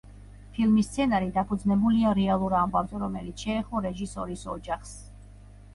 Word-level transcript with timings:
ფილმის 0.53 0.87
სცენარი 0.91 1.29
დაფუძნებულია 1.35 2.15
რეალურ 2.21 2.57
ამბავზე, 2.63 3.03
რომელიც 3.05 3.45
შეეხო 3.47 3.87
რეჟისორის 3.89 4.49
ოჯახს. 4.57 4.99